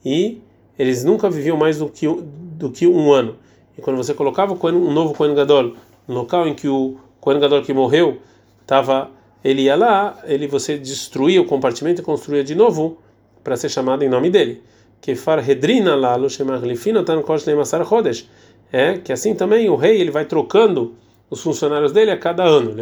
e 0.04 0.40
eles 0.78 1.04
nunca 1.04 1.28
viviam 1.28 1.56
mais 1.56 1.78
do 1.78 1.88
que 1.88 2.06
do 2.06 2.70
que 2.70 2.86
um 2.86 3.12
ano. 3.12 3.36
E 3.76 3.80
quando 3.80 3.96
você 3.96 4.14
colocava 4.14 4.52
um 4.52 4.92
novo 4.92 5.14
Kohen 5.14 5.34
Gadol 5.34 5.74
no 6.06 6.14
local 6.14 6.46
em 6.46 6.54
que 6.54 6.68
o 6.68 6.96
Kohen 7.20 7.40
Gadol 7.40 7.62
que 7.62 7.72
morreu 7.72 8.18
estava 8.60 9.10
ele 9.44 9.62
ia 9.62 9.76
lá, 9.76 10.18
ele 10.24 10.46
você 10.46 10.78
destruía 10.78 11.40
o 11.40 11.44
compartimento 11.44 12.00
e 12.00 12.04
construía 12.04 12.44
de 12.44 12.54
novo 12.54 12.98
para 13.42 13.56
ser 13.56 13.68
chamado 13.68 14.04
em 14.04 14.08
nome 14.08 14.30
dele. 14.30 14.62
Que 15.00 15.16
farhedrina 15.16 15.96
lá 15.96 16.14
lo 16.14 16.30
shemaglifino 16.30 17.04
tan 17.04 17.22
kosh 17.22 17.44
lemasar 17.46 17.84
chodesh. 17.84 18.28
É 18.72 18.98
que 18.98 19.12
assim 19.12 19.34
também 19.34 19.68
o 19.68 19.74
rei 19.74 20.00
ele 20.00 20.10
vai 20.10 20.24
trocando 20.24 20.94
os 21.28 21.42
funcionários 21.42 21.92
dele 21.92 22.12
a 22.12 22.16
cada 22.16 22.44
ano. 22.44 22.76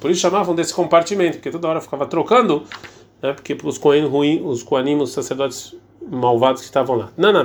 Por 0.00 0.10
isso 0.10 0.20
chamavam 0.20 0.54
desse 0.54 0.72
compartimento, 0.72 1.38
porque 1.38 1.50
toda 1.50 1.66
hora 1.66 1.80
ficava 1.80 2.06
trocando, 2.06 2.62
né? 3.20 3.32
Porque 3.32 3.56
os 3.64 3.76
coen 3.76 4.06
ruins, 4.06 4.40
os 4.44 4.62
coanim, 4.62 4.96
os 4.96 5.10
sacerdotes 5.10 5.74
malvados 6.10 6.60
que 6.60 6.66
estavam 6.66 6.96
lá. 6.96 7.12
Não, 7.16 7.32
não, 7.32 7.44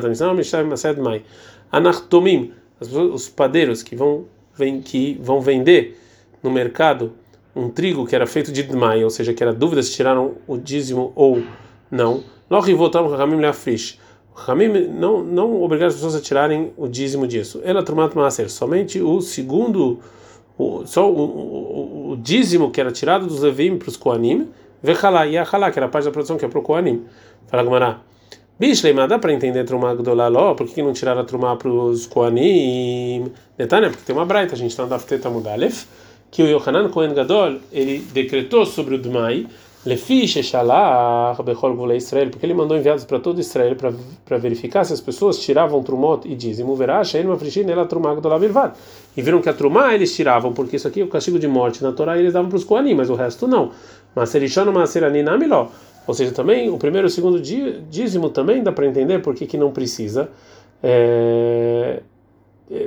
mai. 1.03 1.23
Anachtomim, 1.71 2.53
os 2.79 3.29
padeiros 3.29 3.83
que 3.83 3.95
vão 3.95 4.25
vem 4.57 4.81
que 4.81 5.19
vão 5.21 5.41
vender 5.41 5.99
no 6.41 6.49
mercado 6.49 7.13
um 7.55 7.69
trigo 7.69 8.05
que 8.05 8.15
era 8.15 8.27
feito 8.27 8.51
de 8.51 8.63
dmai, 8.63 9.03
ou 9.03 9.09
seja, 9.09 9.33
que 9.33 9.41
era 9.41 9.53
dúvida 9.53 9.81
se 9.81 9.91
tiraram 9.91 10.33
o 10.47 10.57
dízimo 10.57 11.13
ou 11.15 11.41
não. 11.89 12.23
Logo 12.49 12.75
voltamos 12.75 13.11
com 13.11 13.17
Ramim 13.17 13.37
Leafrish. 13.37 13.99
Ramim 14.33 14.67
não 14.89 15.23
não 15.23 15.63
obrigar 15.63 15.87
as 15.87 15.95
pessoas 15.95 16.15
a 16.15 16.21
tirarem 16.21 16.73
o 16.75 16.87
dízimo 16.87 17.25
disso. 17.25 17.61
Ela 17.63 17.81
trumat 17.81 18.13
maaser, 18.13 18.49
somente 18.49 19.01
o 19.01 19.21
segundo 19.21 19.99
o, 20.57 20.85
só 20.85 21.09
o, 21.09 21.17
o, 21.17 22.11
o, 22.11 22.17
dízimo 22.17 22.71
que 22.71 22.79
era 22.79 22.91
tirado 22.91 23.25
dos 23.27 23.41
levim 23.41 23.77
para 23.77 23.89
os 23.89 23.97
koanim, 23.97 24.49
vechalá 24.81 25.25
e 25.25 25.37
achalá, 25.37 25.71
que 25.71 25.79
era 25.79 25.85
a 25.85 25.89
parte 25.89 26.05
da 26.05 26.11
produção 26.11 26.37
que 26.37 26.45
é 26.45 26.47
para 26.47 26.59
o 26.59 26.61
koanim. 26.61 27.05
Fala 27.47 27.63
Gamará. 27.63 27.99
Bishleima, 28.57 29.07
dá 29.07 29.19
para 29.19 29.33
entender 29.33 29.65
Trumá 29.65 29.93
Gdolaló, 29.93 30.55
por 30.55 30.67
que 30.67 30.81
não 30.81 30.93
tiraram 30.93 31.21
a 31.21 31.23
Trumá 31.25 31.55
para 31.57 31.69
os 31.69 32.07
Koanim? 32.07 33.31
Detalhe, 33.57 33.89
porque 33.89 34.03
tem 34.05 34.15
uma 34.15 34.25
braita, 34.25 34.55
a 34.55 34.57
gente 34.57 34.71
está 34.71 34.83
no 34.83 34.89
Dafteta 34.89 35.29
Mudalef 35.29 35.85
que 36.35 36.43
o 36.43 36.47
Yohanan 36.47 36.89
Kohen 36.89 37.13
Gadol 37.13 37.59
ele 37.71 37.99
decretou 38.11 38.65
sobre 38.65 38.95
o 38.95 38.97
Dmai 38.97 39.47
Lefi 39.85 40.27
Sheshalach 40.27 41.41
Bechol 41.43 41.75
Gvulei 41.75 41.97
Israel, 41.97 42.29
porque 42.29 42.45
ele 42.45 42.53
mandou 42.53 42.75
enviados 42.75 43.05
para 43.05 43.19
todo 43.19 43.39
Israel 43.39 43.75
para 44.25 44.37
verificar 44.37 44.83
se 44.83 44.91
as 44.91 44.99
pessoas 44.99 45.39
tiravam 45.39 45.83
Trumot 45.83 46.27
e 46.27 46.35
dízimo. 46.35 46.75
Verá, 46.75 47.03
Shein 47.03 47.25
Mafrishin 47.25 47.69
ela 47.69 47.85
Trumá 47.85 48.15
Gdolah 48.15 48.39
Bilvad. 48.39 48.73
E 49.15 49.21
viram 49.21 49.41
que 49.41 49.47
a 49.47 49.53
Trumá 49.53 49.93
eles 49.93 50.13
tiravam, 50.13 50.53
porque 50.53 50.75
isso 50.75 50.87
aqui 50.87 51.01
é 51.01 51.03
o 51.03 51.07
castigo 51.07 51.37
de 51.37 51.47
morte 51.47 51.83
na 51.83 51.91
Torá 51.91 52.17
eles 52.17 52.33
davam 52.33 52.49
para 52.49 52.57
os 52.57 52.63
Koanim, 52.63 52.95
mas 52.95 53.09
o 53.09 53.15
resto 53.15 53.47
não. 53.47 53.71
Mas 54.15 54.29
Serishon 54.29 54.71
Maserani 54.71 55.21
Namiló. 55.21 55.67
Ou 56.07 56.13
seja, 56.13 56.31
também 56.31 56.69
o 56.69 56.77
primeiro 56.77 57.07
e 57.07 57.09
o 57.09 57.11
segundo 57.11 57.39
dízimo 57.39 58.29
também 58.29 58.61
dá 58.61 58.71
para 58.71 58.85
entender 58.85 59.19
por 59.21 59.33
que, 59.33 59.45
que 59.45 59.57
não 59.57 59.71
precisa 59.71 60.29
é, 60.83 62.01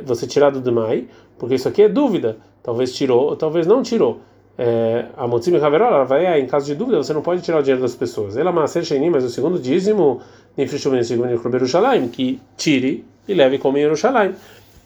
você 0.04 0.26
tirar 0.26 0.50
do 0.50 0.60
Dmai, 0.60 1.06
porque 1.38 1.54
isso 1.54 1.68
aqui 1.68 1.82
é 1.82 1.88
dúvida 1.88 2.36
talvez 2.62 2.94
tirou, 2.94 3.30
ou 3.30 3.36
talvez 3.36 3.66
não 3.66 3.82
tirou. 3.82 4.20
É, 4.56 5.06
a 5.16 5.26
Motzim 5.26 5.56
Haverola 5.56 6.04
vai 6.04 6.26
é, 6.26 6.38
em 6.38 6.46
caso 6.46 6.66
de 6.66 6.74
dúvida, 6.74 6.98
você 6.98 7.12
não 7.12 7.22
pode 7.22 7.42
tirar 7.42 7.60
o 7.60 7.62
dinheiro 7.62 7.80
das 7.80 7.94
pessoas. 7.94 8.36
Ela 8.36 8.52
Maser 8.52 8.84
Sheini, 8.84 9.08
mas 9.08 9.24
o 9.24 9.30
segundo 9.30 9.58
dízimo, 9.58 10.20
Nifrishum 10.56 11.00
segundo 11.02 11.30
Yerushalayim, 11.30 12.08
que 12.08 12.40
tire 12.56 13.04
e 13.26 13.34
leve 13.34 13.58
como 13.58 13.78
Yerushalayim. 13.78 14.34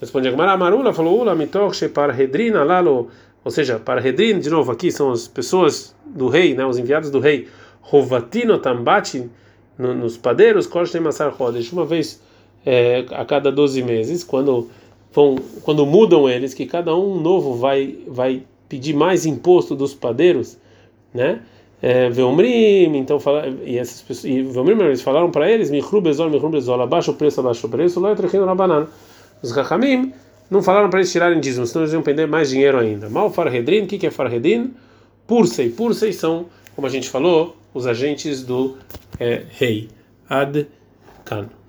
Responde 0.01 0.29
Agmará 0.29 0.57
Marula, 0.57 0.93
falou 0.93 1.21
Ula 1.21 1.35
Mitoch 1.35 1.75
Shepar 1.75 2.11
Redrina 2.11 2.65
Lalo, 2.65 3.09
ou 3.45 3.51
seja, 3.51 3.79
para 3.79 4.01
Redrin, 4.01 4.39
de 4.39 4.51
novo, 4.51 4.71
aqui 4.71 4.93
são 4.93 5.11
as 5.11 5.27
pessoas 5.27 5.95
do 6.07 6.29
rei, 6.29 6.55
né, 6.55 6.65
os 6.65 6.79
enviados 6.79 7.11
do 7.11 7.19
rei, 7.19 7.49
Rovatino 7.83 8.59
Tambati, 8.59 9.29
no, 9.77 9.95
nos 9.95 10.17
padeiros, 10.17 10.67
Kosh 10.67 10.95
Massar 10.95 11.35
Rodesh, 11.35 11.73
uma 11.73 11.85
vez 11.85 12.23
é, 12.65 13.05
a 13.11 13.25
cada 13.25 13.51
12 13.51 13.83
meses, 13.83 14.25
quando 14.25 14.71
vão, 15.13 15.37
quando 15.63 15.85
mudam 15.85 16.29
eles, 16.29 16.55
que 16.55 16.67
cada 16.67 16.97
um 16.97 17.21
novo 17.21 17.55
vai 17.55 17.99
vai 18.07 18.43
pedir 18.69 18.95
mais 18.95 19.27
imposto 19.27 19.75
dos 19.75 19.93
padeiros, 19.93 20.57
né? 21.13 21.43
É, 21.83 22.09
então 22.95 23.19
fala, 23.19 23.49
e 23.65 23.77
essas 23.77 24.01
pessoas, 24.01 24.33
e 24.33 24.39
eles 24.39 25.03
falaram 25.03 25.33
para 25.33 25.51
eles, 25.51 25.69
Mihru 25.69 26.01
Bezol, 26.01 26.81
abaixo 26.81 27.11
o 27.11 27.15
preço, 27.15 27.41
abaixo 27.41 27.67
o 27.67 27.71
preço, 27.71 27.99
lá 27.99 28.15
eu 28.33 28.47
na 28.47 28.55
banana. 28.55 28.87
Os 29.43 29.51
Rahamim 29.51 30.13
não 30.49 30.63
falaram 30.63 30.89
para 30.89 31.01
eles 31.01 31.11
tirarem 31.11 31.41
dízimo, 31.41 31.67
senão 31.67 31.83
eles 31.83 31.93
iam 31.93 32.03
perder 32.03 32.29
mais 32.29 32.51
dinheiro 32.51 32.79
ainda. 32.79 33.11
Mal 33.11 33.31
Farhedrin, 33.33 33.83
o 33.83 33.87
que, 33.89 33.99
que 33.99 34.07
é 34.07 34.13
Farhedrin? 34.13 34.73
Pursei, 35.27 35.71
Pursei 35.71 36.13
são, 36.13 36.47
como 36.77 36.87
a 36.87 36.91
gente 36.91 37.11
falou, 37.11 37.57
os 37.75 37.87
agentes 37.87 38.43
do 38.45 38.77
é, 39.19 39.45
rei. 39.51 39.89
Ad 40.29 40.67
Kan. 41.25 41.62